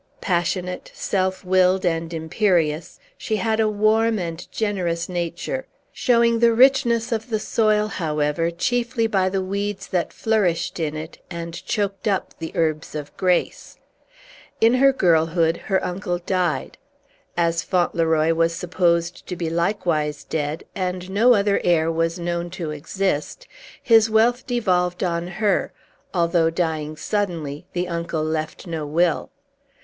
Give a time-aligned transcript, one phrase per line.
[0.19, 7.11] Passionate, self willed, and imperious, she had a warm and generous nature; showing the richness
[7.11, 12.33] of the soil, however, chiefly by the weeds that flourished in it, and choked up
[12.39, 13.77] the herbs of grace.
[14.59, 16.79] In her girlhood her uncle died.
[17.37, 22.71] As Fauntleroy was supposed to be likewise dead, and no other heir was known to
[22.71, 23.47] exist,
[23.83, 25.71] his wealth devolved on her,
[26.11, 29.29] although, dying suddenly, the uncle left no will.